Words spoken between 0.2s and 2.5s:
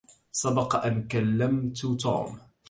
سبق أن كلمت توم.